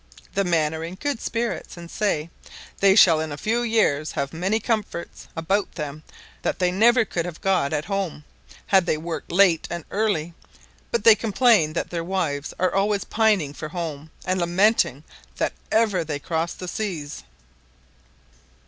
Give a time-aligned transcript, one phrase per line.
[0.33, 2.31] The men are in good spirits, and say
[2.79, 6.01] "they shall in a few years have many comforts about them
[6.41, 8.23] that they never could have got at home,
[8.65, 10.33] had they worked late and early;
[10.89, 15.03] but they complain that their wives are always pining for home, and lamenting
[15.37, 17.21] that ever they crossed the seas."